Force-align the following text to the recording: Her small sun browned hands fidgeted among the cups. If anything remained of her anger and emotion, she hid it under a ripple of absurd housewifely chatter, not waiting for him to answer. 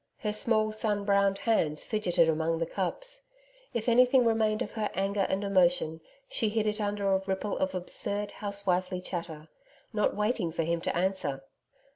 Her 0.21 0.33
small 0.33 0.71
sun 0.71 1.05
browned 1.05 1.37
hands 1.37 1.83
fidgeted 1.83 2.27
among 2.27 2.57
the 2.57 2.65
cups. 2.65 3.27
If 3.71 3.87
anything 3.87 4.25
remained 4.25 4.63
of 4.63 4.71
her 4.71 4.89
anger 4.95 5.27
and 5.29 5.43
emotion, 5.43 6.01
she 6.27 6.49
hid 6.49 6.65
it 6.65 6.81
under 6.81 7.13
a 7.13 7.21
ripple 7.27 7.55
of 7.59 7.75
absurd 7.75 8.31
housewifely 8.31 8.99
chatter, 9.01 9.47
not 9.93 10.15
waiting 10.15 10.51
for 10.51 10.63
him 10.63 10.81
to 10.81 10.97
answer. 10.97 11.43